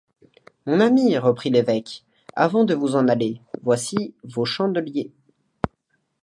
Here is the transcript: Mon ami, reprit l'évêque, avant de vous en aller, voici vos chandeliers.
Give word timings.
Mon 0.65 0.79
ami, 0.79 1.15
reprit 1.19 1.51
l'évêque, 1.51 2.03
avant 2.35 2.63
de 2.63 2.73
vous 2.73 2.95
en 2.95 3.07
aller, 3.07 3.39
voici 3.61 4.15
vos 4.23 4.45
chandeliers. 4.45 5.11